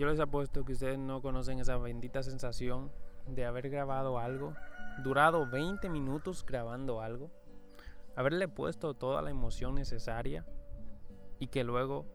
Yo 0.00 0.06
les 0.06 0.18
apuesto 0.18 0.64
que 0.64 0.72
ustedes 0.72 0.98
no 0.98 1.20
conocen 1.20 1.58
esa 1.58 1.76
bendita 1.76 2.22
sensación 2.22 2.90
de 3.26 3.44
haber 3.44 3.68
grabado 3.68 4.18
algo, 4.18 4.54
durado 5.04 5.46
20 5.46 5.90
minutos 5.90 6.42
grabando 6.46 7.02
algo, 7.02 7.30
haberle 8.16 8.48
puesto 8.48 8.94
toda 8.94 9.20
la 9.20 9.28
emoción 9.28 9.74
necesaria 9.74 10.46
y 11.38 11.48
que 11.48 11.64
luego 11.64 12.06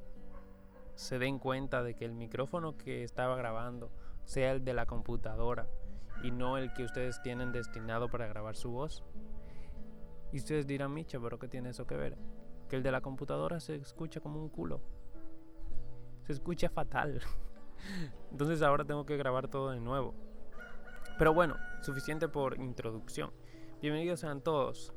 se 0.95 1.19
den 1.19 1.37
cuenta 1.37 1.83
de 1.83 1.93
que 1.93 2.05
el 2.05 2.15
micrófono 2.15 2.75
que 2.75 3.03
estaba 3.03 3.35
grabando 3.35 3.91
sea 4.23 4.53
el 4.53 4.65
de 4.65 4.73
la 4.73 4.87
computadora 4.87 5.69
y 6.23 6.31
no 6.31 6.57
el 6.57 6.73
que 6.73 6.85
ustedes 6.85 7.21
tienen 7.21 7.51
destinado 7.51 8.09
para 8.09 8.25
grabar 8.25 8.55
su 8.55 8.71
voz. 8.71 9.03
Y 10.31 10.37
ustedes 10.37 10.65
dirán, 10.65 10.91
Micha, 10.91 11.19
pero 11.19 11.37
¿qué 11.37 11.47
tiene 11.47 11.69
eso 11.69 11.85
que 11.85 11.97
ver? 11.97 12.17
Que 12.67 12.77
el 12.77 12.81
de 12.81 12.91
la 12.91 13.01
computadora 13.01 13.59
se 13.59 13.75
escucha 13.75 14.21
como 14.21 14.41
un 14.41 14.49
culo. 14.49 14.81
Se 16.23 16.33
escucha 16.33 16.67
fatal. 16.67 17.21
Entonces 18.31 18.61
ahora 18.61 18.85
tengo 18.85 19.05
que 19.05 19.17
grabar 19.17 19.47
todo 19.47 19.71
de 19.71 19.79
nuevo. 19.79 20.13
Pero 21.17 21.33
bueno, 21.33 21.55
suficiente 21.81 22.27
por 22.27 22.59
introducción. 22.59 23.31
Bienvenidos 23.81 24.19
sean 24.19 24.41
todos 24.41 24.93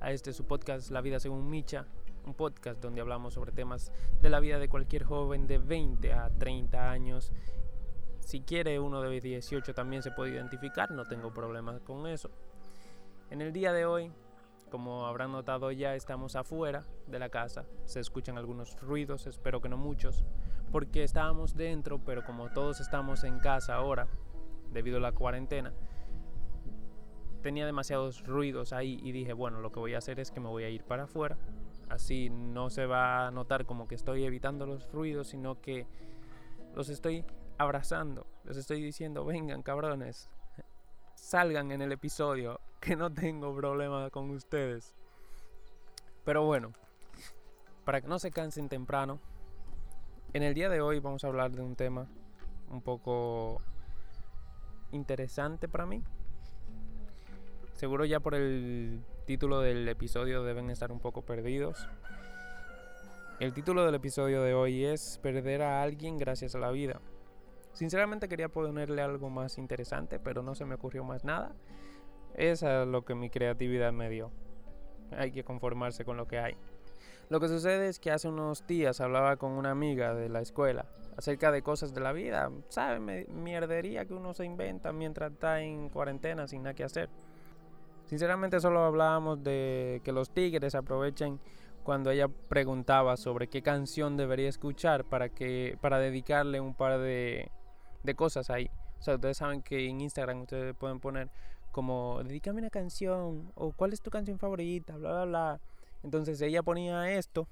a 0.00 0.12
este 0.12 0.32
su 0.32 0.46
podcast 0.46 0.90
La 0.90 1.00
vida 1.00 1.20
según 1.20 1.48
Micha, 1.50 1.86
un 2.24 2.34
podcast 2.34 2.80
donde 2.80 3.00
hablamos 3.00 3.34
sobre 3.34 3.52
temas 3.52 3.92
de 4.20 4.30
la 4.30 4.40
vida 4.40 4.58
de 4.58 4.68
cualquier 4.68 5.04
joven 5.04 5.46
de 5.46 5.58
20 5.58 6.12
a 6.12 6.30
30 6.30 6.90
años. 6.90 7.32
Si 8.20 8.42
quiere 8.42 8.78
uno 8.78 9.00
de 9.00 9.20
18 9.20 9.74
también 9.74 10.02
se 10.02 10.12
puede 10.12 10.32
identificar, 10.32 10.90
no 10.90 11.06
tengo 11.06 11.32
problemas 11.32 11.80
con 11.80 12.06
eso. 12.06 12.30
En 13.30 13.40
el 13.40 13.52
día 13.52 13.72
de 13.72 13.84
hoy, 13.84 14.12
como 14.70 15.06
habrán 15.06 15.32
notado 15.32 15.72
ya, 15.72 15.94
estamos 15.94 16.36
afuera 16.36 16.84
de 17.06 17.18
la 17.18 17.28
casa. 17.28 17.64
Se 17.84 18.00
escuchan 18.00 18.38
algunos 18.38 18.80
ruidos, 18.80 19.26
espero 19.26 19.60
que 19.60 19.68
no 19.68 19.76
muchos, 19.76 20.24
porque 20.70 21.02
estábamos 21.02 21.54
dentro, 21.54 21.98
pero 21.98 22.24
como 22.24 22.50
todos 22.50 22.80
estamos 22.80 23.24
en 23.24 23.38
casa 23.38 23.74
ahora, 23.74 24.06
debido 24.72 24.98
a 24.98 25.00
la 25.00 25.12
cuarentena, 25.12 25.72
tenía 27.42 27.66
demasiados 27.66 28.24
ruidos 28.26 28.72
ahí 28.72 29.00
y 29.02 29.12
dije, 29.12 29.32
bueno, 29.32 29.60
lo 29.60 29.72
que 29.72 29.80
voy 29.80 29.94
a 29.94 29.98
hacer 29.98 30.20
es 30.20 30.30
que 30.30 30.40
me 30.40 30.48
voy 30.48 30.64
a 30.64 30.70
ir 30.70 30.84
para 30.84 31.04
afuera. 31.04 31.38
Así 31.88 32.30
no 32.30 32.70
se 32.70 32.86
va 32.86 33.26
a 33.26 33.30
notar 33.30 33.66
como 33.66 33.88
que 33.88 33.96
estoy 33.96 34.24
evitando 34.24 34.66
los 34.66 34.90
ruidos, 34.92 35.28
sino 35.28 35.60
que 35.60 35.86
los 36.74 36.88
estoy 36.88 37.24
abrazando. 37.58 38.26
Les 38.44 38.56
estoy 38.56 38.80
diciendo, 38.80 39.24
vengan 39.24 39.62
cabrones, 39.62 40.30
salgan 41.14 41.72
en 41.72 41.82
el 41.82 41.92
episodio, 41.92 42.60
que 42.80 42.96
no 42.96 43.12
tengo 43.12 43.54
problema 43.54 44.08
con 44.10 44.30
ustedes. 44.30 44.94
Pero 46.24 46.44
bueno, 46.44 46.72
para 47.84 48.00
que 48.00 48.08
no 48.08 48.18
se 48.18 48.30
cansen 48.30 48.68
temprano, 48.68 49.18
en 50.32 50.42
el 50.42 50.54
día 50.54 50.68
de 50.68 50.80
hoy 50.80 51.00
vamos 51.00 51.24
a 51.24 51.26
hablar 51.26 51.50
de 51.50 51.62
un 51.62 51.74
tema 51.74 52.06
un 52.70 52.82
poco 52.82 53.60
interesante 54.92 55.68
para 55.68 55.86
mí. 55.86 56.02
Seguro 57.74 58.04
ya 58.04 58.20
por 58.20 58.34
el 58.34 59.00
título 59.26 59.60
del 59.60 59.88
episodio 59.88 60.44
deben 60.44 60.70
estar 60.70 60.92
un 60.92 61.00
poco 61.00 61.22
perdidos. 61.22 61.88
El 63.40 63.54
título 63.54 63.84
del 63.84 63.94
episodio 63.94 64.42
de 64.42 64.54
hoy 64.54 64.84
es 64.84 65.18
Perder 65.22 65.62
a 65.62 65.82
alguien 65.82 66.18
gracias 66.18 66.54
a 66.54 66.58
la 66.58 66.70
vida. 66.70 67.00
Sinceramente 67.72 68.28
quería 68.28 68.48
ponerle 68.48 69.02
algo 69.02 69.30
más 69.30 69.56
interesante, 69.58 70.18
pero 70.18 70.42
no 70.42 70.54
se 70.54 70.64
me 70.64 70.74
ocurrió 70.74 71.04
más 71.04 71.24
nada. 71.24 71.52
Es 72.34 72.62
lo 72.62 73.04
que 73.04 73.14
mi 73.14 73.30
creatividad 73.30 73.92
me 73.92 74.10
dio. 74.10 74.30
Hay 75.16 75.32
que 75.32 75.42
conformarse 75.42 76.04
con 76.04 76.16
lo 76.16 76.28
que 76.28 76.38
hay. 76.38 76.56
Lo 77.30 77.38
que 77.38 77.46
sucede 77.46 77.86
es 77.86 78.00
que 78.00 78.10
hace 78.10 78.26
unos 78.26 78.66
días 78.66 79.00
hablaba 79.00 79.36
con 79.36 79.52
una 79.52 79.70
amiga 79.70 80.14
de 80.14 80.28
la 80.28 80.40
escuela 80.40 80.86
acerca 81.16 81.52
de 81.52 81.62
cosas 81.62 81.94
de 81.94 82.00
la 82.00 82.10
vida, 82.10 82.50
¿sabe? 82.70 83.24
Mierdería 83.28 84.04
que 84.04 84.14
uno 84.14 84.34
se 84.34 84.44
inventa 84.44 84.92
mientras 84.92 85.30
está 85.30 85.60
en 85.60 85.90
cuarentena 85.90 86.48
sin 86.48 86.64
nada 86.64 86.74
que 86.74 86.82
hacer. 86.82 87.08
Sinceramente 88.06 88.58
solo 88.58 88.80
hablábamos 88.80 89.44
de 89.44 90.00
que 90.02 90.10
los 90.10 90.30
tigres 90.30 90.74
aprovechen 90.74 91.38
cuando 91.84 92.10
ella 92.10 92.26
preguntaba 92.26 93.16
sobre 93.16 93.46
qué 93.46 93.62
canción 93.62 94.16
debería 94.16 94.48
escuchar 94.48 95.04
para 95.04 95.28
que 95.28 95.78
para 95.80 96.00
dedicarle 96.00 96.60
un 96.60 96.74
par 96.74 96.98
de, 96.98 97.48
de 98.02 98.14
cosas 98.16 98.50
ahí. 98.50 98.68
O 98.98 99.02
sea, 99.02 99.14
ustedes 99.14 99.36
saben 99.36 99.62
que 99.62 99.88
en 99.88 100.00
Instagram 100.00 100.40
ustedes 100.40 100.74
pueden 100.74 100.98
poner 100.98 101.30
como 101.70 102.24
dedícame 102.24 102.58
una 102.58 102.70
canción 102.70 103.52
o 103.54 103.70
cuál 103.70 103.92
es 103.92 104.02
tu 104.02 104.10
canción 104.10 104.40
favorita, 104.40 104.96
bla 104.96 105.12
bla 105.12 105.24
bla. 105.26 105.60
Entonces 106.02 106.40
ella 106.40 106.62
ponía 106.62 107.10
esto 107.12 107.48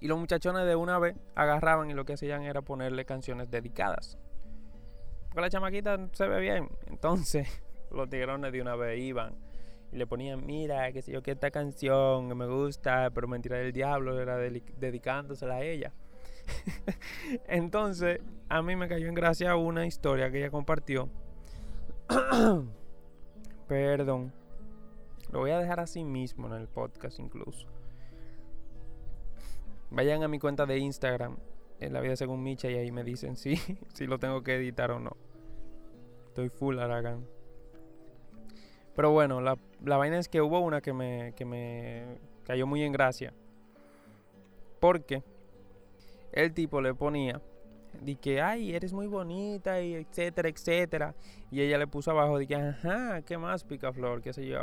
y 0.00 0.08
los 0.08 0.18
muchachones 0.18 0.66
de 0.66 0.76
una 0.76 0.98
vez 0.98 1.16
agarraban 1.34 1.90
y 1.90 1.94
lo 1.94 2.04
que 2.04 2.14
hacían 2.14 2.42
era 2.42 2.62
ponerle 2.62 3.04
canciones 3.04 3.50
dedicadas. 3.50 4.18
Porque 5.28 5.40
la 5.40 5.50
chamaquita 5.50 6.08
se 6.12 6.28
ve 6.28 6.40
bien. 6.40 6.68
Entonces 6.86 7.48
los 7.90 8.08
tigrones 8.08 8.52
de 8.52 8.60
una 8.60 8.76
vez 8.76 9.00
iban 9.00 9.34
y 9.92 9.96
le 9.96 10.06
ponían, 10.06 10.44
mira, 10.44 10.92
que 10.92 11.02
sé 11.02 11.12
yo, 11.12 11.22
que 11.22 11.32
esta 11.32 11.50
canción 11.50 12.36
me 12.36 12.46
gusta, 12.46 13.10
pero 13.10 13.26
mentira 13.26 13.56
del 13.56 13.72
diablo, 13.72 14.20
era 14.20 14.36
dedicándosela 14.36 15.56
a 15.56 15.62
ella. 15.62 15.92
Entonces, 17.48 18.20
a 18.48 18.62
mí 18.62 18.76
me 18.76 18.88
cayó 18.88 19.08
en 19.08 19.14
gracia 19.14 19.56
una 19.56 19.86
historia 19.86 20.30
que 20.30 20.38
ella 20.38 20.50
compartió. 20.50 21.08
Perdón. 23.68 24.32
Lo 25.32 25.40
voy 25.40 25.50
a 25.50 25.58
dejar 25.58 25.80
así 25.80 26.04
mismo 26.04 26.46
en 26.46 26.54
el 26.54 26.68
podcast 26.68 27.18
incluso. 27.18 27.66
Vayan 29.90 30.22
a 30.22 30.28
mi 30.28 30.38
cuenta 30.38 30.66
de 30.66 30.78
Instagram, 30.78 31.36
en 31.80 31.92
la 31.92 32.00
vida 32.00 32.16
según 32.16 32.42
Micha, 32.42 32.70
y 32.70 32.74
ahí 32.74 32.90
me 32.90 33.04
dicen 33.04 33.36
si, 33.36 33.56
si 33.94 34.06
lo 34.06 34.18
tengo 34.18 34.42
que 34.42 34.56
editar 34.56 34.90
o 34.90 35.00
no. 35.00 35.16
Estoy 36.28 36.48
full 36.48 36.78
Aragán. 36.78 37.26
Pero 38.94 39.12
bueno, 39.12 39.40
la, 39.40 39.56
vaina 39.80 40.18
es 40.18 40.28
que 40.28 40.40
hubo 40.40 40.60
una 40.60 40.80
que 40.80 40.92
me, 40.92 41.32
que 41.36 41.44
me 41.44 42.18
cayó 42.44 42.66
muy 42.66 42.82
en 42.82 42.92
gracia. 42.92 43.32
Porque 44.80 45.22
el 46.32 46.52
tipo 46.52 46.80
le 46.80 46.94
ponía 46.94 47.40
de 48.00 48.16
que, 48.16 48.40
ay, 48.40 48.74
eres 48.74 48.92
muy 48.92 49.06
bonita, 49.06 49.80
y 49.80 49.94
etcétera, 49.94 50.48
etcétera. 50.48 51.14
Y 51.50 51.60
ella 51.60 51.78
le 51.78 51.86
puso 51.86 52.10
abajo 52.10 52.38
de 52.38 52.46
que, 52.46 52.56
ajá, 52.56 53.22
¿qué 53.22 53.38
más, 53.38 53.64
picaflor? 53.64 54.20
¿Qué 54.20 54.32
sé 54.32 54.46
yo? 54.46 54.62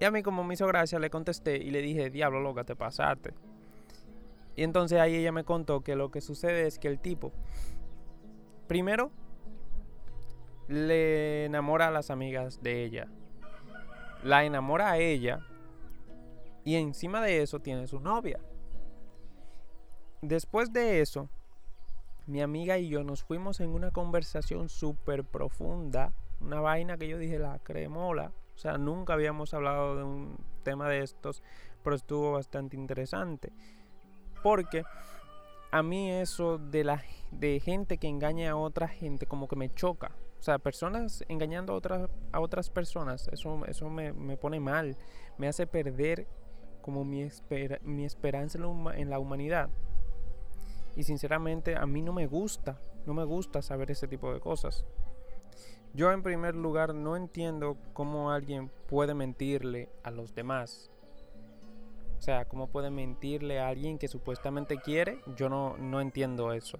Y 0.00 0.04
a 0.04 0.10
mí, 0.10 0.22
como 0.22 0.44
me 0.44 0.54
hizo 0.54 0.66
gracia, 0.66 0.98
le 0.98 1.10
contesté 1.10 1.56
y 1.56 1.70
le 1.70 1.82
dije, 1.82 2.10
diablo, 2.10 2.40
loca, 2.40 2.64
te 2.64 2.76
pasaste. 2.76 3.34
Y 4.54 4.62
entonces 4.62 5.00
ahí 5.00 5.16
ella 5.16 5.32
me 5.32 5.44
contó 5.44 5.82
que 5.82 5.96
lo 5.96 6.10
que 6.10 6.20
sucede 6.20 6.66
es 6.66 6.78
que 6.78 6.88
el 6.88 6.98
tipo, 6.98 7.32
primero, 8.66 9.10
le 10.68 11.46
enamora 11.46 11.88
a 11.88 11.90
las 11.90 12.10
amigas 12.10 12.62
de 12.62 12.84
ella. 12.84 13.08
La 14.22 14.44
enamora 14.44 14.90
a 14.90 14.98
ella. 14.98 15.46
Y 16.64 16.76
encima 16.76 17.22
de 17.22 17.42
eso 17.42 17.60
tiene 17.60 17.86
su 17.86 18.00
novia. 18.00 18.40
Después 20.20 20.72
de 20.72 21.00
eso, 21.00 21.30
mi 22.26 22.42
amiga 22.42 22.76
y 22.78 22.88
yo 22.88 23.04
nos 23.04 23.22
fuimos 23.22 23.60
en 23.60 23.70
una 23.70 23.90
conversación 23.90 24.68
súper 24.68 25.24
profunda. 25.24 26.12
Una 26.40 26.60
vaina 26.60 26.98
que 26.98 27.08
yo 27.08 27.18
dije 27.18 27.38
la 27.38 27.58
cremola. 27.60 28.32
O 28.58 28.60
sea, 28.60 28.76
nunca 28.76 29.12
habíamos 29.12 29.54
hablado 29.54 29.94
de 29.94 30.02
un 30.02 30.36
tema 30.64 30.88
de 30.88 31.04
estos, 31.04 31.44
pero 31.84 31.94
estuvo 31.94 32.32
bastante 32.32 32.74
interesante. 32.74 33.52
Porque 34.42 34.82
a 35.70 35.84
mí 35.84 36.10
eso 36.10 36.58
de 36.58 36.82
la 36.82 37.00
de 37.30 37.60
gente 37.60 37.98
que 37.98 38.08
engaña 38.08 38.50
a 38.50 38.56
otra 38.56 38.88
gente 38.88 39.26
como 39.26 39.46
que 39.46 39.54
me 39.54 39.72
choca. 39.72 40.10
O 40.40 40.42
sea, 40.42 40.58
personas 40.58 41.24
engañando 41.28 41.72
a 41.72 41.76
otras, 41.76 42.10
a 42.32 42.40
otras 42.40 42.68
personas, 42.68 43.28
eso, 43.28 43.64
eso 43.66 43.88
me, 43.90 44.36
pone 44.36 44.58
mal. 44.58 44.96
Me 45.36 45.46
hace 45.46 45.68
perder 45.68 46.26
como 46.82 47.04
mi, 47.04 47.28
mi 47.82 48.04
esperanza 48.04 48.58
en 48.96 49.08
la, 49.08 49.20
humanidad. 49.20 49.70
Y 50.96 51.04
sinceramente 51.04 51.76
a 51.76 51.86
mí 51.86 52.02
no 52.02 52.12
me 52.12 52.26
gusta, 52.26 52.80
no 53.06 53.14
me 53.14 53.22
gusta 53.22 53.62
saber 53.62 53.92
ese 53.92 54.08
tipo 54.08 54.34
de 54.34 54.40
cosas. 54.40 54.84
Yo 55.98 56.12
en 56.12 56.22
primer 56.22 56.54
lugar 56.54 56.94
no 56.94 57.16
entiendo 57.16 57.76
cómo 57.92 58.30
alguien 58.30 58.70
puede 58.86 59.14
mentirle 59.14 59.88
a 60.04 60.12
los 60.12 60.32
demás. 60.32 60.92
O 62.16 62.20
sea, 62.20 62.44
cómo 62.44 62.68
puede 62.68 62.88
mentirle 62.88 63.58
a 63.58 63.66
alguien 63.66 63.98
que 63.98 64.06
supuestamente 64.06 64.76
quiere. 64.76 65.20
Yo 65.34 65.48
no, 65.48 65.76
no 65.76 66.00
entiendo 66.00 66.52
eso. 66.52 66.78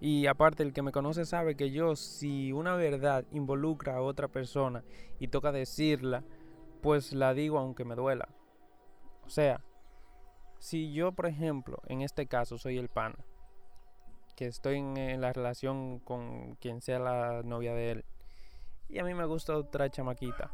Y 0.00 0.28
aparte, 0.28 0.62
el 0.62 0.72
que 0.72 0.82
me 0.82 0.92
conoce 0.92 1.24
sabe 1.24 1.56
que 1.56 1.72
yo, 1.72 1.96
si 1.96 2.52
una 2.52 2.76
verdad 2.76 3.24
involucra 3.32 3.96
a 3.96 4.00
otra 4.00 4.28
persona 4.28 4.84
y 5.18 5.26
toca 5.26 5.50
decirla, 5.50 6.22
pues 6.82 7.12
la 7.12 7.34
digo 7.34 7.58
aunque 7.58 7.84
me 7.84 7.96
duela. 7.96 8.28
O 9.26 9.28
sea, 9.28 9.60
si 10.60 10.92
yo, 10.92 11.10
por 11.10 11.26
ejemplo, 11.26 11.82
en 11.88 12.02
este 12.02 12.28
caso 12.28 12.58
soy 12.58 12.78
el 12.78 12.88
pana, 12.88 13.18
que 14.34 14.46
estoy 14.46 14.76
en, 14.78 15.20
la 15.20 15.32
relación 15.32 15.98
con 16.00 16.56
quien 16.56 16.80
sea 16.80 16.98
la 16.98 17.42
novia 17.42 17.74
de 17.74 17.90
él, 17.90 18.04
y 18.88 18.98
a 18.98 19.04
mí 19.04 19.14
me 19.14 19.24
gusta 19.24 19.56
otra 19.56 19.90
chamaquita, 19.90 20.50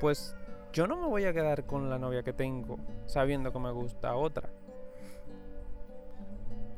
pues 0.00 0.34
yo 0.72 0.86
no 0.86 0.96
me 0.96 1.06
voy 1.06 1.24
a 1.24 1.32
quedar 1.32 1.64
con 1.66 1.88
la 1.88 1.98
novia 1.98 2.22
que 2.22 2.32
tengo 2.32 2.78
sabiendo 3.06 3.52
que 3.52 3.58
me 3.58 3.70
gusta 3.70 4.14
otra. 4.14 4.50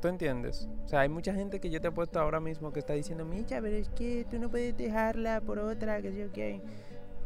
¿Tú 0.01 0.09
entiendes? 0.09 0.69
O 0.85 0.89
sea, 0.89 1.01
hay 1.01 1.11
mucha 1.11 1.35
gente 1.35 1.61
que 1.61 1.69
yo 1.69 1.81
te 1.81 1.89
he 1.89 1.93
puesto 1.93 2.19
ahora 2.19 2.41
mismo 2.41 2.73
que 2.73 2.79
está 2.79 2.95
diciendo, 2.95 3.27
Micha, 3.27 3.61
pero 3.61 3.77
es 3.77 3.91
que 3.91 4.25
tú 4.31 4.39
no 4.39 4.49
puedes 4.49 4.75
dejarla 4.77 5.43
por 5.43 5.59
otra, 5.59 6.01
que 6.01 6.17
yo 6.17 6.33
qué. 6.33 6.63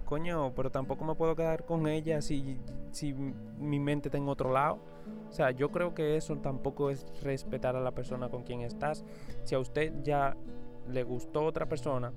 Coño, 0.04 0.52
pero 0.54 0.70
tampoco 0.70 1.04
me 1.04 1.14
puedo 1.14 1.34
quedar 1.34 1.64
con 1.64 1.86
ella 1.86 2.20
si, 2.20 2.58
si 2.90 3.14
mi 3.14 3.80
mente 3.80 4.08
está 4.08 4.18
en 4.18 4.28
otro 4.28 4.52
lado. 4.52 4.78
O 5.28 5.32
sea, 5.32 5.50
yo 5.50 5.70
creo 5.70 5.94
que 5.94 6.16
eso 6.16 6.36
tampoco 6.36 6.90
es 6.90 7.06
respetar 7.22 7.74
a 7.74 7.80
la 7.80 7.92
persona 7.92 8.28
con 8.28 8.42
quien 8.42 8.60
estás. 8.60 9.04
Si 9.44 9.54
a 9.54 9.58
usted 9.58 9.92
ya 10.02 10.36
le 10.88 11.02
gustó 11.02 11.44
otra 11.44 11.66
persona, 11.66 12.12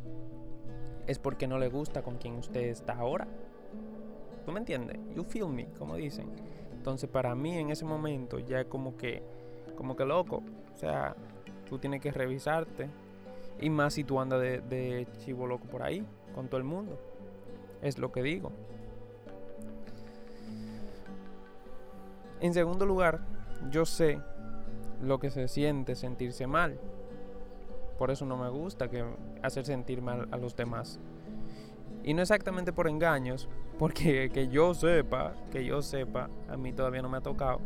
es 1.07 1.17
porque 1.17 1.47
no 1.47 1.57
le 1.57 1.69
gusta 1.69 2.01
con 2.03 2.17
quien 2.17 2.35
usted 2.35 2.61
está 2.61 2.93
ahora. 2.93 3.27
¿Tú 4.45 4.51
me 4.51 4.59
entiendes? 4.59 4.97
You 5.15 5.23
feel 5.23 5.47
me, 5.47 5.67
como 5.77 5.95
dicen. 5.95 6.29
Entonces, 6.73 7.09
para 7.09 7.35
mí 7.35 7.57
en 7.57 7.69
ese 7.69 7.85
momento 7.85 8.39
ya 8.39 8.61
es 8.61 8.67
como 8.67 8.97
que 8.97 9.23
como 9.75 9.95
que 9.95 10.05
loco. 10.05 10.43
O 10.73 10.77
sea, 10.77 11.15
tú 11.69 11.79
tienes 11.79 12.01
que 12.01 12.11
revisarte. 12.11 12.89
Y 13.59 13.69
más 13.69 13.93
si 13.93 14.03
tú 14.03 14.19
andas 14.19 14.41
de 14.41 15.07
chivo 15.19 15.47
loco 15.47 15.65
por 15.65 15.83
ahí, 15.83 16.05
con 16.35 16.47
todo 16.47 16.57
el 16.57 16.63
mundo. 16.63 16.99
Es 17.81 17.97
lo 17.97 18.11
que 18.11 18.23
digo. 18.23 18.51
En 22.39 22.53
segundo 22.53 22.85
lugar, 22.85 23.21
yo 23.71 23.85
sé 23.85 24.19
lo 25.01 25.19
que 25.19 25.29
se 25.29 25.47
siente 25.47 25.95
sentirse 25.95 26.47
mal. 26.47 26.79
Por 27.97 28.11
eso 28.11 28.25
no 28.25 28.37
me 28.37 28.49
gusta 28.49 28.89
que 28.89 29.03
hacer 29.41 29.65
sentir 29.65 30.01
mal 30.01 30.27
a 30.31 30.37
los 30.37 30.55
demás. 30.55 30.99
Y 32.03 32.13
no 32.13 32.21
exactamente 32.21 32.71
por 32.71 32.87
engaños, 32.87 33.49
porque 33.79 34.29
que 34.33 34.47
yo 34.47 34.73
sepa, 34.73 35.33
que 35.51 35.65
yo 35.65 35.81
sepa, 35.81 36.29
a 36.47 36.57
mí 36.57 36.73
todavía 36.73 37.01
no 37.01 37.09
me 37.09 37.17
ha 37.17 37.21
tocado. 37.21 37.59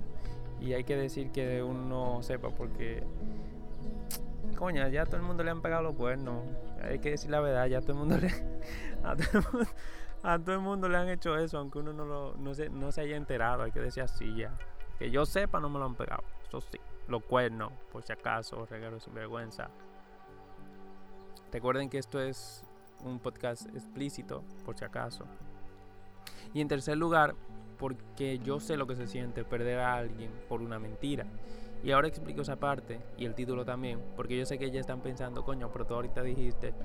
Y 0.60 0.74
hay 0.74 0.84
que 0.84 0.96
decir 0.96 1.32
que 1.32 1.62
uno 1.62 2.24
sepa 2.24 2.50
porque, 2.50 3.04
coña, 4.58 4.88
ya 4.90 5.06
todo 5.06 5.18
el 5.18 5.24
mundo 5.24 5.44
le 5.44 5.52
han 5.52 5.62
pegado 5.62 5.84
los 5.84 5.96
cuernos. 5.96 6.44
Hay 6.82 7.00
que 7.00 7.12
decir 7.12 7.30
la 7.30 7.40
verdad, 7.42 7.68
ya 7.68 7.82
todo 7.82 7.94
el 7.94 8.00
mundo 8.00 8.18
le, 8.18 8.28
a 9.04 9.16
todo 9.16 9.40
el 9.40 9.46
mundo, 9.52 9.70
le 10.24 10.98
han 10.98 11.10
hecho 11.10 11.38
eso, 11.38 11.58
aunque 11.58 11.80
uno 11.80 11.94
no, 11.94 12.06
lo, 12.06 12.36
no, 12.36 12.54
se, 12.54 12.70
no 12.70 12.92
se 12.92 13.02
haya 13.02 13.16
enterado. 13.16 13.64
Hay 13.64 13.72
que 13.72 13.80
decir 13.80 14.04
así 14.04 14.36
ya. 14.36 14.56
Que 15.00 15.10
yo 15.10 15.26
sepa, 15.26 15.60
no 15.60 15.70
me 15.70 15.80
lo 15.80 15.86
han 15.86 15.96
pegado. 15.96 16.24
Eso 16.48 16.62
sí, 16.62 16.80
los 17.08 17.24
cuernos, 17.24 17.72
por 17.92 18.04
si 18.04 18.14
acaso, 18.14 18.66
regalo 18.66 19.00
sin 19.00 19.14
vergüenza. 19.14 19.70
Recuerden 21.52 21.90
que 21.90 21.98
esto 21.98 22.22
es 22.22 22.64
un 23.04 23.20
podcast 23.20 23.68
explícito, 23.76 24.44
por 24.64 24.78
si 24.78 24.86
acaso. 24.86 25.26
Y 26.54 26.62
en 26.62 26.68
tercer 26.68 26.98
lugar, 26.98 27.36
porque 27.78 28.40
yo 28.40 28.60
sé 28.60 28.78
lo 28.78 28.86
que 28.86 28.96
se 28.96 29.08
siente 29.08 29.44
perder 29.44 29.80
a 29.80 29.96
alguien 29.96 30.32
por 30.48 30.62
una 30.62 30.78
mentira. 30.78 31.26
Y 31.84 31.92
ahora 31.92 32.08
explico 32.08 32.42
esa 32.42 32.58
parte 32.58 33.02
y 33.18 33.26
el 33.26 33.34
título 33.34 33.66
también, 33.66 34.00
porque 34.16 34.38
yo 34.38 34.46
sé 34.46 34.60
que 34.60 34.70
ya 34.70 34.80
están 34.80 35.02
pensando, 35.02 35.44
coño, 35.44 35.72
pero 35.72 35.86
tú 35.86 35.96
ahorita 35.96 36.22
dijiste 36.22 36.76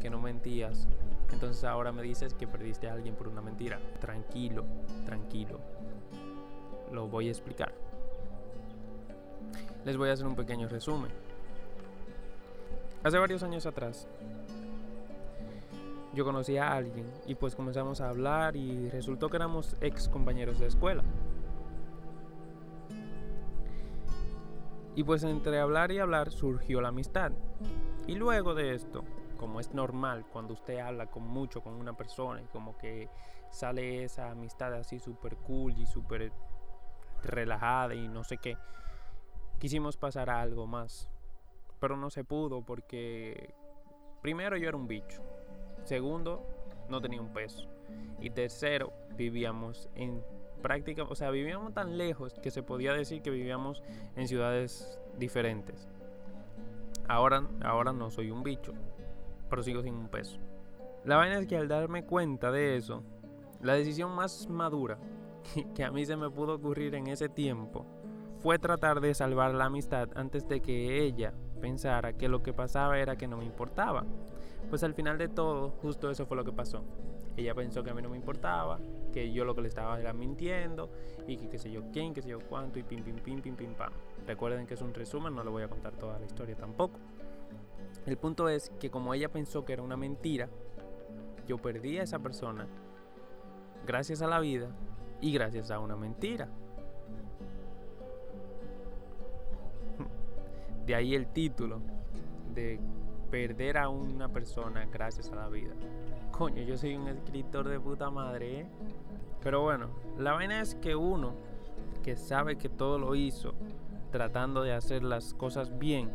que 0.00 0.10
no 0.10 0.20
mentías, 0.20 0.88
entonces 1.32 1.64
ahora 1.64 1.92
me 1.92 2.02
dices 2.02 2.34
que 2.34 2.46
perdiste 2.46 2.88
a 2.88 2.92
alguien 2.92 3.14
por 3.14 3.28
una 3.28 3.40
mentira. 3.40 3.78
Tranquilo, 4.00 4.64
tranquilo. 5.04 5.60
Lo 6.92 7.08
voy 7.08 7.28
a 7.28 7.30
explicar. 7.30 7.72
Les 9.84 9.96
voy 9.96 10.10
a 10.10 10.12
hacer 10.12 10.26
un 10.26 10.36
pequeño 10.36 10.68
resumen. 10.68 11.10
Hace 13.02 13.18
varios 13.18 13.42
años 13.42 13.64
atrás, 13.64 14.06
yo 16.12 16.24
conocí 16.24 16.58
a 16.58 16.72
alguien 16.72 17.06
y 17.26 17.34
pues 17.34 17.54
comenzamos 17.54 18.00
a 18.00 18.08
hablar 18.08 18.56
y 18.56 18.90
resultó 18.90 19.28
que 19.28 19.36
éramos 19.36 19.76
ex 19.80 20.08
compañeros 20.08 20.58
de 20.58 20.66
escuela. 20.66 21.02
Y 24.96 25.04
pues 25.04 25.22
entre 25.22 25.60
hablar 25.60 25.92
y 25.92 25.98
hablar 25.98 26.30
surgió 26.30 26.80
la 26.80 26.88
amistad. 26.88 27.32
Y 28.06 28.16
luego 28.16 28.54
de 28.54 28.74
esto, 28.74 29.04
como 29.40 29.58
es 29.58 29.72
normal 29.72 30.26
cuando 30.30 30.52
usted 30.52 30.80
habla 30.80 31.06
con 31.06 31.26
mucho 31.26 31.62
con 31.62 31.72
una 31.72 31.96
persona 31.96 32.42
y 32.42 32.44
como 32.44 32.76
que 32.76 33.08
sale 33.50 34.04
esa 34.04 34.30
amistad 34.30 34.74
así 34.74 34.98
súper 34.98 35.38
cool 35.38 35.72
y 35.78 35.86
súper 35.86 36.30
relajada 37.22 37.94
y 37.94 38.06
no 38.06 38.22
sé 38.22 38.36
qué, 38.36 38.58
quisimos 39.58 39.96
pasar 39.96 40.28
a 40.28 40.42
algo 40.42 40.66
más. 40.66 41.08
Pero 41.80 41.96
no 41.96 42.10
se 42.10 42.22
pudo 42.22 42.60
porque 42.60 43.54
primero 44.20 44.58
yo 44.58 44.68
era 44.68 44.76
un 44.76 44.86
bicho 44.86 45.22
Segundo, 45.84 46.46
no 46.90 47.00
tenía 47.00 47.20
un 47.22 47.32
peso. 47.32 47.66
Y 48.20 48.28
tercero, 48.30 48.92
vivíamos 49.16 49.88
en 49.94 50.22
práctica, 50.62 51.04
o 51.04 51.14
sea, 51.14 51.30
vivíamos 51.30 51.72
tan 51.72 51.96
lejos 51.96 52.34
que 52.34 52.50
se 52.50 52.62
podía 52.62 52.92
decir 52.92 53.22
que 53.22 53.30
vivíamos 53.30 53.82
en 54.16 54.28
ciudades 54.28 55.00
diferentes. 55.16 55.88
Ahora, 57.08 57.48
ahora 57.62 57.92
no 57.92 58.10
soy 58.10 58.30
un 58.30 58.42
bicho, 58.42 58.74
pero 59.50 59.62
sigo 59.62 59.82
sin 59.82 59.94
un 59.94 60.08
peso. 60.08 60.38
La 61.04 61.16
vaina 61.16 61.38
es 61.38 61.46
que 61.46 61.56
al 61.56 61.68
darme 61.68 62.04
cuenta 62.04 62.50
de 62.50 62.76
eso, 62.76 63.02
la 63.60 63.74
decisión 63.74 64.14
más 64.14 64.48
madura 64.48 64.98
que 65.74 65.84
a 65.84 65.90
mí 65.90 66.06
se 66.06 66.16
me 66.16 66.30
pudo 66.30 66.54
ocurrir 66.54 66.94
en 66.94 67.08
ese 67.08 67.28
tiempo 67.28 67.84
fue 68.38 68.58
tratar 68.58 69.00
de 69.00 69.12
salvar 69.14 69.52
la 69.54 69.66
amistad 69.66 70.08
antes 70.14 70.48
de 70.48 70.60
que 70.60 71.02
ella 71.04 71.34
pensara 71.60 72.14
que 72.14 72.28
lo 72.28 72.42
que 72.42 72.54
pasaba 72.54 72.98
era 72.98 73.16
que 73.16 73.28
no 73.28 73.36
me 73.36 73.44
importaba. 73.44 74.06
Pues 74.70 74.82
al 74.82 74.94
final 74.94 75.18
de 75.18 75.28
todo, 75.28 75.70
justo 75.82 76.10
eso 76.10 76.26
fue 76.26 76.36
lo 76.36 76.44
que 76.44 76.52
pasó. 76.52 76.82
Ella 77.36 77.54
pensó 77.54 77.82
que 77.82 77.90
a 77.90 77.94
mí 77.94 78.02
no 78.02 78.08
me 78.08 78.16
importaba, 78.16 78.78
que 79.12 79.32
yo 79.32 79.44
lo 79.44 79.54
que 79.54 79.62
le 79.62 79.68
estaba 79.68 80.00
era 80.00 80.12
mintiendo 80.12 80.90
y 81.26 81.36
que 81.36 81.48
qué 81.48 81.58
sé 81.58 81.70
yo 81.70 81.82
quién, 81.92 82.12
qué 82.14 82.22
sé 82.22 82.28
yo 82.28 82.40
cuánto 82.40 82.78
y 82.78 82.82
pim 82.82 83.02
pim 83.02 83.16
pim 83.16 83.40
pim 83.40 83.56
pim 83.56 83.74
pam. 83.74 83.92
Recuerden 84.26 84.66
que 84.66 84.74
es 84.74 84.82
un 84.82 84.94
resumen, 84.94 85.34
no 85.34 85.44
le 85.44 85.50
voy 85.50 85.62
a 85.62 85.68
contar 85.68 85.94
toda 85.94 86.18
la 86.18 86.26
historia 86.26 86.56
tampoco. 86.56 86.98
El 88.06 88.16
punto 88.16 88.48
es 88.48 88.70
que 88.80 88.90
como 88.90 89.14
ella 89.14 89.28
pensó 89.28 89.64
que 89.64 89.72
era 89.72 89.82
una 89.82 89.96
mentira, 89.96 90.48
yo 91.46 91.58
perdí 91.58 91.98
a 91.98 92.02
esa 92.02 92.18
persona 92.18 92.66
gracias 93.86 94.22
a 94.22 94.26
la 94.26 94.40
vida 94.40 94.68
y 95.20 95.32
gracias 95.32 95.70
a 95.70 95.78
una 95.78 95.96
mentira. 95.96 96.48
De 100.86 100.94
ahí 100.94 101.14
el 101.14 101.26
título 101.28 101.80
de 102.54 102.80
perder 103.30 103.78
a 103.78 103.88
una 103.88 104.28
persona 104.28 104.86
gracias 104.86 105.30
a 105.30 105.36
la 105.36 105.48
vida. 105.48 105.72
Coño, 106.32 106.62
yo 106.62 106.76
soy 106.76 106.96
un 106.96 107.08
escritor 107.08 107.68
de 107.68 107.78
puta 107.78 108.10
madre, 108.10 108.60
¿eh? 108.60 108.66
Pero 109.42 109.62
bueno, 109.62 109.88
la 110.18 110.32
vaina 110.32 110.60
es 110.60 110.74
que 110.74 110.96
uno 110.96 111.34
que 112.02 112.16
sabe 112.16 112.56
que 112.56 112.68
todo 112.68 112.98
lo 112.98 113.14
hizo 113.14 113.54
tratando 114.10 114.62
de 114.62 114.72
hacer 114.72 115.02
las 115.02 115.34
cosas 115.34 115.78
bien, 115.78 116.10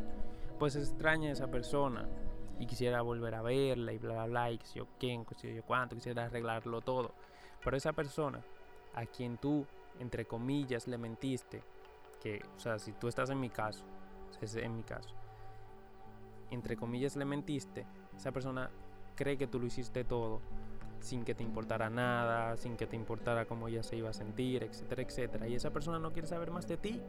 pues 0.57 0.75
extraña 0.75 1.31
esa 1.31 1.47
persona 1.47 2.07
y 2.59 2.65
quisiera 2.65 3.01
volver 3.01 3.35
a 3.35 3.41
verla 3.41 3.93
y 3.93 3.97
bla 3.97 4.13
bla 4.13 4.25
bla 4.25 4.51
y 4.51 4.57
que 4.57 4.65
sé 4.65 4.79
yo 4.79 4.87
quién, 4.99 5.25
que 5.25 5.35
sé 5.35 5.53
yo 5.53 5.63
cuánto, 5.63 5.95
quisiera 5.95 6.25
arreglarlo 6.25 6.81
todo. 6.81 7.13
Pero 7.63 7.77
esa 7.77 7.93
persona 7.93 8.41
a 8.93 9.05
quien 9.05 9.37
tú, 9.37 9.65
entre 9.99 10.25
comillas, 10.25 10.87
le 10.87 10.97
mentiste, 10.97 11.63
que, 12.21 12.41
o 12.55 12.59
sea, 12.59 12.79
si 12.79 12.93
tú 12.93 13.07
estás 13.07 13.29
en 13.29 13.39
mi 13.39 13.49
caso, 13.49 13.83
es 14.41 14.55
en 14.55 14.75
mi 14.75 14.83
caso, 14.83 15.13
entre 16.51 16.75
comillas, 16.75 17.15
le 17.15 17.25
mentiste, 17.25 17.85
esa 18.15 18.31
persona 18.31 18.69
cree 19.15 19.37
que 19.37 19.47
tú 19.47 19.59
lo 19.59 19.65
hiciste 19.65 20.03
todo 20.03 20.41
sin 20.99 21.23
que 21.23 21.35
te 21.35 21.43
importara 21.43 21.89
nada, 21.89 22.57
sin 22.57 22.77
que 22.77 22.87
te 22.87 22.95
importara 22.95 23.45
cómo 23.45 23.67
ella 23.67 23.83
se 23.83 23.95
iba 23.95 24.09
a 24.09 24.13
sentir, 24.13 24.63
etcétera, 24.63 25.03
etcétera. 25.03 25.47
Y 25.47 25.55
esa 25.55 25.71
persona 25.71 25.99
no 25.99 26.11
quiere 26.11 26.27
saber 26.27 26.49
más 26.49 26.67
de 26.67 26.77
ti. 26.77 27.01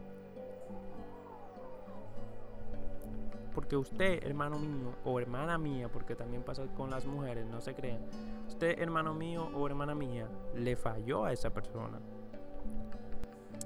Porque 3.67 3.79
usted, 3.79 4.25
hermano 4.25 4.61
mío 4.61 4.95
o 5.05 5.19
hermana 5.19 5.59
mía, 5.59 5.89
porque 5.93 6.15
también 6.15 6.45
pasa 6.45 6.63
con 6.77 6.89
las 6.89 7.05
mujeres, 7.05 7.45
no 7.47 7.61
se 7.61 7.75
crean. 7.75 7.99
Usted, 8.47 8.79
hermano 8.79 9.13
mío 9.13 9.51
o 9.57 9.67
hermana 9.67 9.93
mía, 9.93 10.29
le 10.55 10.77
falló 10.77 11.25
a 11.25 11.33
esa 11.33 11.51
persona. 11.51 11.99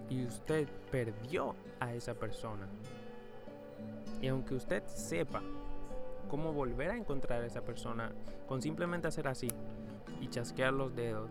Y 0.09 0.25
usted 0.25 0.67
perdió 0.91 1.55
a 1.81 1.93
esa 1.93 2.15
persona. 2.15 2.67
Y 4.23 4.29
aunque 4.29 4.55
usted 4.55 4.83
sepa 4.87 5.43
cómo 6.31 6.55
volver 6.55 6.93
a 6.93 6.97
encontrar 6.97 7.43
a 7.43 7.47
esa 7.47 7.61
persona 7.61 8.11
con 8.49 8.63
simplemente 8.63 9.07
hacer 9.07 9.29
así 9.29 9.49
y 10.19 10.29
chasquear 10.29 10.73
los 10.73 10.97
dedos. 10.97 11.29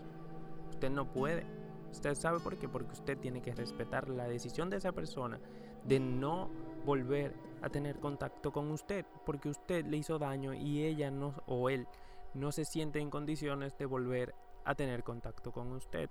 Usted 0.69 0.91
no 0.91 1.11
puede. 1.11 1.43
Usted 1.91 2.15
sabe 2.15 2.39
por 2.39 2.57
qué, 2.57 2.69
porque 2.69 2.93
usted 2.93 3.17
tiene 3.17 3.41
que 3.41 3.53
respetar 3.53 4.09
la 4.09 4.27
decisión 4.27 4.69
de 4.69 4.77
esa 4.77 4.91
persona 4.91 5.39
de 5.83 5.99
no 5.99 6.49
volver 6.85 7.33
a 7.61 7.69
tener 7.69 7.99
contacto 7.99 8.51
con 8.51 8.71
usted, 8.71 9.05
porque 9.25 9.49
usted 9.49 9.85
le 9.85 9.97
hizo 9.97 10.19
daño 10.19 10.53
y 10.53 10.83
ella 10.83 11.11
no 11.11 11.33
o 11.47 11.69
él 11.69 11.87
no 12.33 12.51
se 12.51 12.65
siente 12.65 12.99
en 12.99 13.09
condiciones 13.09 13.77
de 13.77 13.85
volver 13.85 14.35
a 14.65 14.75
tener 14.75 15.03
contacto 15.03 15.51
con 15.51 15.71
usted. 15.71 16.09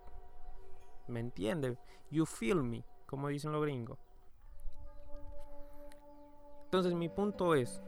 ¿Me 1.07 1.21
entiende? 1.21 1.79
You 2.11 2.27
feel 2.27 2.63
me, 2.63 2.85
como 3.07 3.29
dicen 3.29 3.53
los 3.53 3.63
gringos. 3.63 3.99
Entonces 6.65 6.93
mi 6.95 7.09
punto 7.09 7.55
es, 7.55 7.81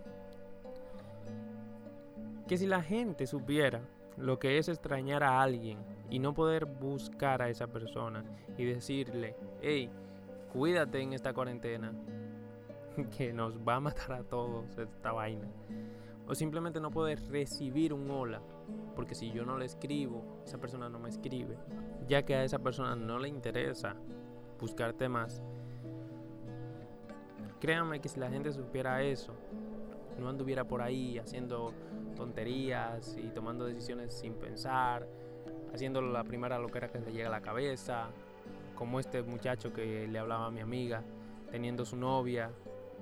que 2.50 2.56
si 2.56 2.66
la 2.66 2.82
gente 2.82 3.28
supiera 3.28 3.80
lo 4.20 4.38
que 4.38 4.58
es 4.58 4.68
extrañar 4.68 5.22
a 5.22 5.40
alguien 5.40 5.78
y 6.10 6.18
no 6.18 6.34
poder 6.34 6.66
buscar 6.66 7.42
a 7.42 7.48
esa 7.48 7.66
persona 7.66 8.24
y 8.58 8.64
decirle, 8.64 9.36
hey, 9.62 9.90
cuídate 10.52 11.00
en 11.00 11.12
esta 11.12 11.32
cuarentena, 11.32 11.92
que 13.16 13.32
nos 13.32 13.58
va 13.58 13.76
a 13.76 13.80
matar 13.80 14.12
a 14.12 14.24
todos 14.24 14.76
esta 14.78 15.12
vaina. 15.12 15.48
O 16.26 16.34
simplemente 16.34 16.80
no 16.80 16.90
poder 16.90 17.20
recibir 17.30 17.92
un 17.92 18.10
hola, 18.10 18.40
porque 18.94 19.14
si 19.14 19.32
yo 19.32 19.44
no 19.44 19.58
le 19.58 19.64
escribo, 19.64 20.42
esa 20.44 20.58
persona 20.58 20.88
no 20.88 20.98
me 20.98 21.08
escribe, 21.08 21.56
ya 22.06 22.22
que 22.22 22.34
a 22.34 22.44
esa 22.44 22.58
persona 22.58 22.94
no 22.94 23.18
le 23.18 23.28
interesa 23.28 23.96
buscar 24.60 24.92
temas. 24.92 25.42
Créanme 27.60 28.00
que 28.00 28.08
si 28.08 28.20
la 28.20 28.30
gente 28.30 28.52
supiera 28.52 29.02
eso, 29.02 29.34
no 30.18 30.28
anduviera 30.28 30.64
por 30.64 30.82
ahí 30.82 31.18
haciendo 31.18 31.72
tonterías 32.16 33.16
y 33.16 33.28
tomando 33.28 33.64
decisiones 33.64 34.14
sin 34.14 34.34
pensar, 34.34 35.06
haciendo 35.72 36.00
la 36.02 36.24
primera 36.24 36.58
loquera 36.58 36.88
que 36.88 37.00
se 37.00 37.12
llega 37.12 37.28
a 37.28 37.30
la 37.30 37.40
cabeza, 37.40 38.08
como 38.74 39.00
este 39.00 39.22
muchacho 39.22 39.72
que 39.72 40.06
le 40.06 40.18
hablaba 40.18 40.46
a 40.46 40.50
mi 40.50 40.60
amiga, 40.60 41.02
teniendo 41.50 41.84
su 41.84 41.96
novia, 41.96 42.50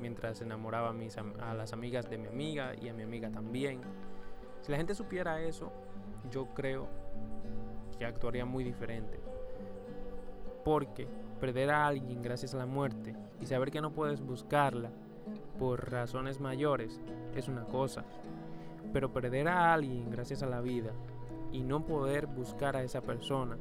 mientras 0.00 0.40
enamoraba 0.40 0.90
a, 0.90 0.92
mis, 0.92 1.16
a 1.16 1.54
las 1.54 1.72
amigas 1.72 2.08
de 2.08 2.18
mi 2.18 2.28
amiga 2.28 2.74
y 2.80 2.88
a 2.88 2.94
mi 2.94 3.02
amiga 3.02 3.30
también. 3.30 3.80
Si 4.60 4.70
la 4.70 4.76
gente 4.76 4.94
supiera 4.94 5.40
eso, 5.40 5.72
yo 6.30 6.46
creo 6.54 6.88
que 7.98 8.04
actuaría 8.04 8.44
muy 8.44 8.64
diferente. 8.64 9.20
Porque 10.64 11.08
perder 11.40 11.70
a 11.70 11.86
alguien 11.86 12.22
gracias 12.22 12.54
a 12.54 12.58
la 12.58 12.66
muerte 12.66 13.14
y 13.40 13.46
saber 13.46 13.70
que 13.70 13.80
no 13.80 13.92
puedes 13.92 14.20
buscarla 14.20 14.90
por 15.58 15.90
razones 15.90 16.40
mayores 16.40 17.00
es 17.34 17.48
una 17.48 17.64
cosa. 17.64 18.04
Pero 18.92 19.12
perder 19.12 19.48
a 19.48 19.74
alguien 19.74 20.10
gracias 20.10 20.42
a 20.42 20.46
la 20.46 20.60
vida 20.60 20.92
y 21.52 21.62
no 21.62 21.84
poder 21.84 22.26
buscar 22.26 22.76
a 22.76 22.82
esa 22.82 23.02
persona 23.02 23.56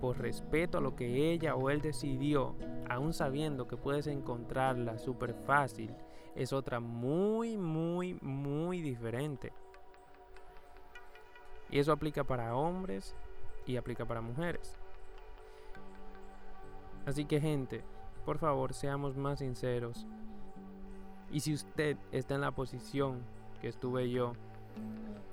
por 0.00 0.18
respeto 0.18 0.78
a 0.78 0.80
lo 0.80 0.96
que 0.96 1.30
ella 1.32 1.54
o 1.54 1.70
él 1.70 1.82
decidió, 1.82 2.54
aún 2.88 3.12
sabiendo 3.12 3.68
que 3.68 3.76
puedes 3.76 4.06
encontrarla 4.06 4.98
súper 4.98 5.34
fácil, 5.34 5.94
es 6.34 6.52
otra 6.52 6.80
muy, 6.80 7.56
muy, 7.56 8.18
muy 8.22 8.80
diferente. 8.80 9.52
Y 11.70 11.78
eso 11.78 11.92
aplica 11.92 12.24
para 12.24 12.56
hombres 12.56 13.14
y 13.66 13.76
aplica 13.76 14.06
para 14.06 14.20
mujeres. 14.20 14.78
Así 17.06 17.24
que 17.24 17.40
gente, 17.40 17.82
por 18.24 18.38
favor, 18.38 18.74
seamos 18.74 19.16
más 19.16 19.38
sinceros. 19.38 20.06
Y 21.30 21.40
si 21.40 21.54
usted 21.54 21.96
está 22.12 22.34
en 22.34 22.40
la 22.40 22.50
posición 22.50 23.20
que 23.60 23.68
estuve 23.68 24.10
yo, 24.10 24.32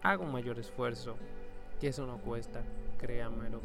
haga 0.03 0.23
un 0.23 0.31
mayor 0.31 0.59
esfuerzo, 0.59 1.15
que 1.79 1.87
eso 1.87 2.05
no 2.05 2.17
cuesta, 2.19 2.61
créanmelo. 2.97 3.61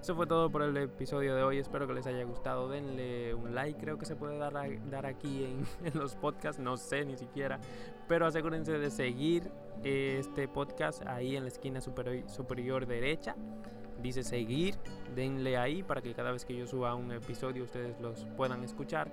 Eso 0.00 0.14
fue 0.14 0.26
todo 0.26 0.50
por 0.50 0.62
el 0.62 0.74
episodio 0.78 1.36
de 1.36 1.42
hoy. 1.42 1.58
Espero 1.58 1.86
que 1.86 1.92
les 1.92 2.06
haya 2.06 2.24
gustado. 2.24 2.70
Denle 2.70 3.34
un 3.34 3.54
like, 3.54 3.78
creo 3.78 3.98
que 3.98 4.06
se 4.06 4.16
puede 4.16 4.38
dar, 4.38 4.54
dar 4.88 5.04
aquí 5.04 5.44
en, 5.44 5.66
en, 5.86 5.98
los 5.98 6.14
podcasts, 6.14 6.60
no 6.60 6.78
sé 6.78 7.04
ni 7.04 7.16
siquiera. 7.18 7.60
Pero 8.08 8.26
asegúrense 8.26 8.78
de 8.78 8.90
seguir 8.90 9.50
este 9.84 10.48
podcast 10.48 11.06
ahí 11.06 11.36
en 11.36 11.44
la 11.44 11.48
esquina 11.48 11.82
superior, 11.82 12.28
superior 12.30 12.86
derecha. 12.86 13.36
Dice 14.02 14.22
seguir, 14.22 14.76
denle 15.14 15.56
ahí 15.56 15.82
para 15.82 16.00
que 16.00 16.14
cada 16.14 16.32
vez 16.32 16.44
que 16.44 16.56
yo 16.56 16.66
suba 16.66 16.94
un 16.94 17.12
episodio 17.12 17.64
ustedes 17.64 18.00
los 18.00 18.24
puedan 18.36 18.64
escuchar. 18.64 19.10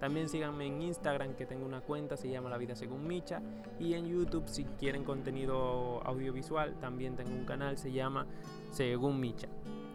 También 0.00 0.30
síganme 0.30 0.66
en 0.66 0.80
Instagram 0.80 1.34
que 1.34 1.44
tengo 1.44 1.66
una 1.66 1.82
cuenta, 1.82 2.16
se 2.16 2.30
llama 2.30 2.48
La 2.48 2.56
Vida 2.56 2.74
Según 2.74 3.06
Micha. 3.06 3.42
Y 3.78 3.94
en 3.94 4.08
YouTube 4.08 4.48
si 4.48 4.64
quieren 4.64 5.04
contenido 5.04 6.02
audiovisual 6.04 6.78
también 6.80 7.16
tengo 7.16 7.32
un 7.32 7.44
canal, 7.44 7.76
se 7.76 7.92
llama 7.92 8.26
Según 8.70 9.20
Micha. 9.20 9.48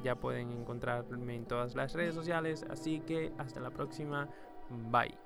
Ya 0.04 0.16
pueden 0.16 0.52
encontrarme 0.52 1.36
en 1.36 1.46
todas 1.46 1.76
las 1.76 1.94
redes 1.94 2.14
sociales, 2.14 2.64
así 2.70 3.00
que 3.00 3.34
hasta 3.40 3.60
la 3.60 3.72
próxima, 3.72 4.30
bye. 4.92 5.25